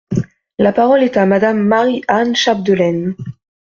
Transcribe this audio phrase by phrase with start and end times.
[0.57, 3.13] La parole est à Madame Marie-Anne Chapdelaine.